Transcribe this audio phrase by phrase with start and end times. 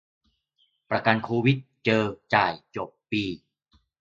[0.89, 2.03] ประกันโควิด เจอ
[2.33, 3.23] จ่าย จบ ปี